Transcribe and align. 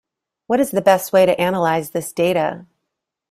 What 0.47 0.59
is 0.59 0.71
the 0.71 0.81
best 0.81 1.13
way 1.13 1.27
to 1.27 1.39
analyze 1.39 1.91
this 1.91 2.11
data? 2.11 2.65